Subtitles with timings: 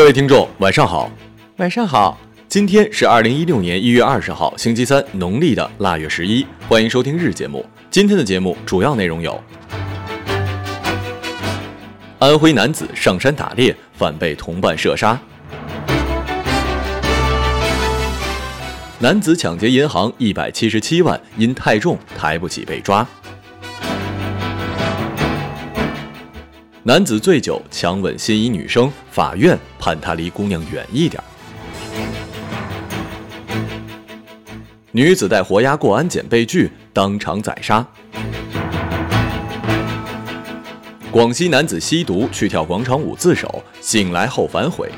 [0.00, 1.10] 各位听众，晚上好。
[1.58, 2.18] 晚上好，
[2.48, 6.46] 今天是二零一六年一月二十号，星期三，农历的腊月十一。
[6.66, 7.62] 欢迎收听日节目。
[7.90, 9.38] 今天的节目主要内容有：
[12.18, 15.18] 安徽男子上山打猎，反被同伴射杀；
[19.00, 23.06] 男子抢劫银行一百七十七万，因太重抬不起被抓；
[26.82, 31.22] 男子醉酒强吻心仪女生，法院判他离姑娘远一点。
[34.90, 37.86] 女子带活鸭过安检被拒，当场宰杀。
[41.10, 44.90] 广西男子吸毒去跳广场舞自首，醒来后反悔。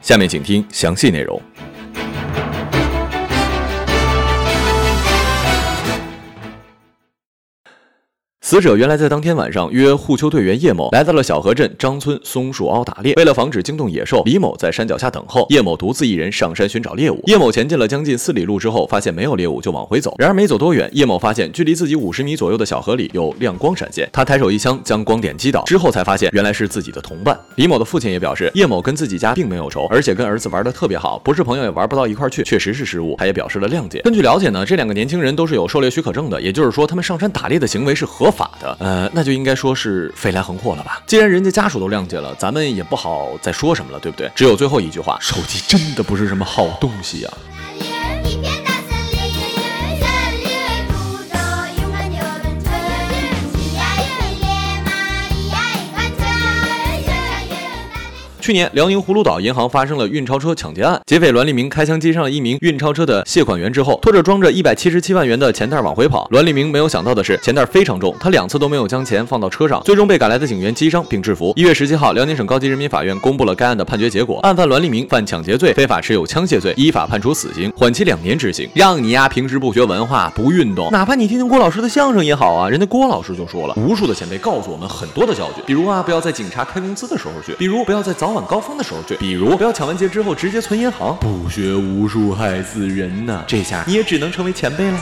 [0.00, 1.40] 下面请听详细内容。
[8.54, 17.20] 死者原来在当天晚上约护丘队员叶某来到了小河镇张村松树凹打猎，为了防止惊动野兽，李某在山脚下等候，叶某独自一人上山寻找猎物。
[17.26, 20.14] 叶某前进了将近四里路之后，发现没有猎物，就往回走。
[20.18, 27.36] 然而没走多远，叶某发现距离自己五十米左右的小河里有亮光闪现，他抬手一枪将光点击倒，之后才发现原来是自己的同伴。
[27.56, 33.16] 李某的父亲也表示，叶某跟自己家并没有仇，而且跟儿子玩的特别好，不是朋友也玩不到一块去，确实是失误。
[33.18, 34.00] 他也表示了谅解。
[34.04, 38.76] 根据了解呢，这两个年轻人都是有狩猎许可证的，也就是说他们上山打猎的行为是合法的。
[38.80, 41.02] 呃，那就应该说是飞来横祸了吧？
[41.06, 44.30] 既然人家家属都谅解了，咱们也不好再说什么了，对不对？
[44.34, 47.34] 只有最后一句话：手机真的不是什么好东西啊！
[58.44, 66.28] 去年，辽宁葫芦岛银行发生了运钞车抢劫案，劫匪栾立明开枪击伤了一名运钞车的卸款员之后，拖着装着一百七十七万元的钱袋往回跑。
[66.30, 71.54] 栾立明没有想到的是，钱袋非常重，他两次都没有将钱放到车上，最终被赶来的警员击伤并制服。
[71.56, 78.68] 一月十七号，辽宁省高级人民法院公布了该案的判决结果，案犯栾立明犯抢劫罪、非法持有枪械罪，依法判处死刑，缓期两年执行。
[78.74, 82.68] 让你呀，平时不学文化、不运动，哪怕你听听郭老师的相声也好啊。
[82.68, 95.00] 人家郭老师就说了，无数的前辈告诉我们很多的教训，比如啊，不要在警察开工资的时候去，比如不要在早晚高峰的时候去，比如不要抢完劫之后直接存银行，不学无术害死人呐、这下你也只能成为前辈了。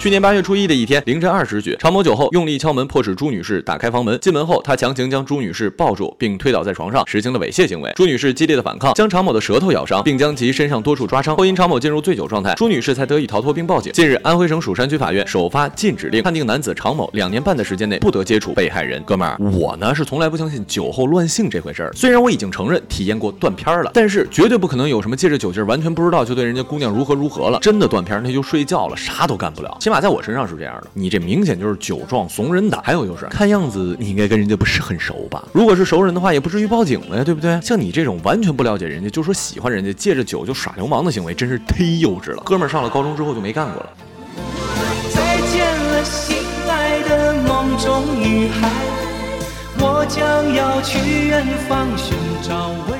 [0.00, 4.18] 去年八月初一的一天凌晨二时许，常某酒后用力敲门，迫使朱女士打开房门。
[4.18, 7.92] 进门后，他强行将朱女士抱住，并推倒在床上，实行了猥亵行为。
[7.96, 11.36] 朱女士激烈的反抗，将常某的舌头咬伤，并将其身上多处抓伤。
[11.36, 13.92] 后因常某进入醉酒状态，朱女士才得以逃脱并报警。
[13.92, 19.02] 近日，安徽省蜀山区法院首发禁止令，判定男子常某两年半的时间内不得接触被害人。
[19.02, 21.92] 哥们儿，我呢是从来不相信酒后乱性这回事儿。
[21.92, 27.58] 虽然我已经承认体验过断片儿了，但是绝对不可能有什么借着酒劲儿完全不知道就对人家姑娘如何如何了。
[27.60, 29.76] 真的断片儿那就睡觉了，啥都干不了。
[29.90, 30.86] 起码在我身上是这样的。
[30.94, 32.80] 你这明显就是酒壮怂人胆。
[32.84, 35.42] 还有就是，看样子你应该跟人家不是很熟吧？
[35.52, 37.60] 如果是熟人的话，也不至于报警了呀，对不对？
[37.60, 42.42] 像你这种完全不了解人家，就说喜欢人家，借着酒就耍流氓的行为，真是忒幼稚了。
[42.46, 43.90] 哥们儿上了高中之后就没干过了。
[45.12, 46.36] 再见了，心
[46.68, 48.70] 爱的梦中女孩，
[49.80, 52.16] 我将要去远方寻
[52.48, 52.99] 找未来。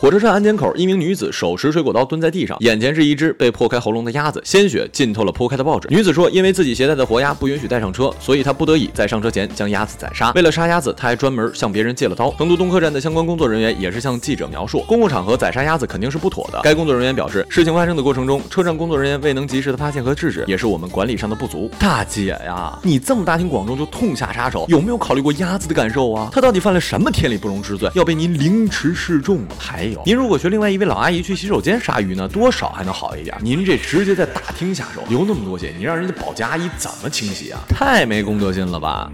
[0.00, 5.88] 火车站安检口，一名女子手持水果刀蹲在地上，眼前是一只被破开喉咙的鸭子，鲜血浸透了剖开的报纸。
[5.90, 10.32] 女子说，因为自己携带的活鸭不允许带上车，所以她不得已在上车前将鸭子宰杀。
[10.32, 12.34] 为了杀鸭子，她还专门向别人借了刀。
[12.38, 16.58] 成都东客站的相关工作人员也是向记者描述，公共场合宰杀鸭子肯定是不妥的。
[16.62, 21.70] 该工作人员表示，事情发生的过程中，车站工作人员未能及时的发现和制止，也是我们管理上的不足。
[21.78, 26.30] 大姐呀，你这么大庭广众就痛下杀手，有没有考虑过鸭子的感受啊？
[26.32, 29.89] 它到底犯了什么天理不容之罪，要被您凌迟示众还？
[30.04, 33.36] 您如果学另外一位老阿姨去洗手间杀鱼呢，多少还能好一点。
[33.40, 37.60] 您这直接在大厅下手，流那么多血，你让人家保洁阿姨怎么清洗啊？
[37.68, 39.10] 太没公德心了吧！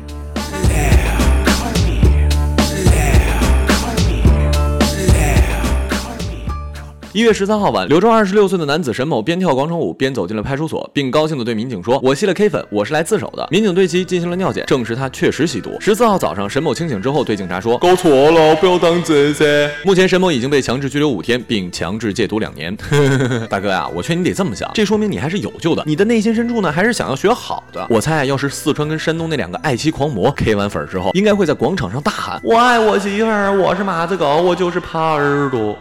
[7.16, 15.70] 一月十三号晚，柳州二十六岁的男子沈某边跳广场舞边走进了派出所，并高兴地对民警说：“我吸了 K 粉，我是来自首的。”民警对其进行了尿检，证实他确实吸毒。
[15.80, 19.46] 十四号早上，沈某清醒之后对警察说：“搞错了，不要当真噻。”
[19.82, 22.76] 目前沈某已经被强制拘留五天，并强制戒毒两年。
[23.48, 27.86] 大哥呀，我劝你得这么想，这说明你还是有救的，你的内心深处呢还是想要学好的。
[27.88, 35.74] 我猜，要是四川跟山东那两个爱妻狂魔 K 完粉之后，应该会在广场上大喊：“我爱我媳妇儿，我是马子狗，我就是耙耳朵。”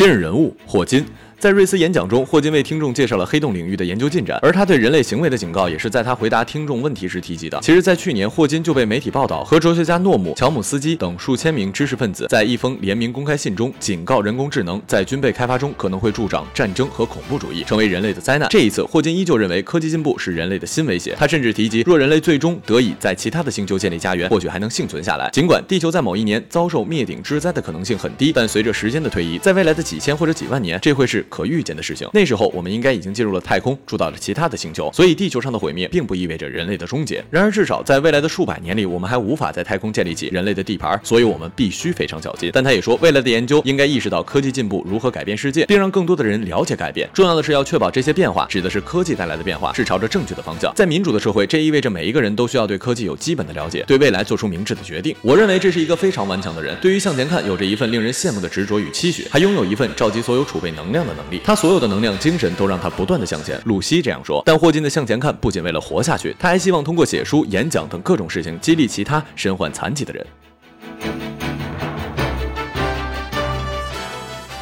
[0.00, 1.04] 今日人物霍金。
[1.40, 7.58] 在瑞斯演讲中，霍金为听众介绍了黑洞领域的研究进展，而他对人类行为的警告也是在他回答听众问题时提及的。
[7.62, 18.46] 其实，在去年，霍金就被媒体报道和哲学家诺姆、乔姆斯基等数千名知识分子在一封联名公开信中警告人工智能在军备开发中可能会助长战争和恐怖主义，成为人类的灾难。
[18.50, 21.16] 这一次，霍金依旧认为科技进步是人类的新威胁。
[21.18, 25.30] 他甚至提及，若人类最终得以在其他的星球建立家园，或许还能幸存下来。
[25.32, 32.06] 尽管地球在某一年遭受灭顶之灾的可能性很低，但随着时间的推移，在未来的几千或者几万年，这会是可预见的事情。
[32.12, 37.24] 那时候，我们应该已经进入了太空，住到了其他的星球，所以地球上的毁灭并不意味着人类的终结。
[37.30, 42.50] 然而，至少在未来的数百年里，我们还无法在太空建立起人类的地盘，所以我们必须非常小心。
[42.52, 47.08] 但他也说，未来的研究应该意识到科技进步如何改变世界，并让更多的人了解改变。
[47.14, 50.72] 重要的是要确保这些变化指的是科技带来的变化，是朝着正确的方向。
[50.74, 55.14] 在民主的社会，这意味着每一个人都需要对科技有基本的了解，对未来做出明智的决定。
[55.22, 61.40] 我认为这是一个非常顽强的人，对于向前看有着一份令人羡慕的执着与期许，还拥有一份召集所有储备能量的能能力。
[61.44, 63.60] 他所有的能量、精神都让他不断的向前。
[63.64, 64.42] 露西这样说。
[64.46, 70.26] 但霍金的向前看不仅为了活下去，他还希望通过写书、演讲等各种事情激励其他身患残疾的人。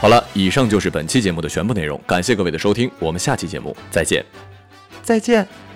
[0.00, 4.24] 好了，以上就是本期节目的全部内容，感谢各位的收听，我们下期节目再见，
[5.02, 5.67] 再见。